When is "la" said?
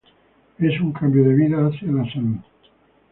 1.91-2.11